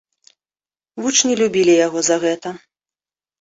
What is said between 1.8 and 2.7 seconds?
яго за гэта.